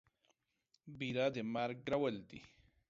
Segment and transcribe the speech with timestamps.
[0.97, 2.39] بيره د مرگ کرول دي.